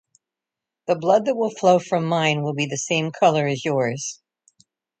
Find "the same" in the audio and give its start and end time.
2.65-3.11